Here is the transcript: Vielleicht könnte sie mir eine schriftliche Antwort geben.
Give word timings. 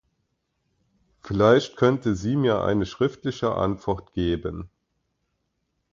Vielleicht 1.19 1.77
könnte 1.77 2.15
sie 2.15 2.35
mir 2.35 2.63
eine 2.63 2.87
schriftliche 2.87 3.53
Antwort 3.53 4.13
geben. 4.13 4.67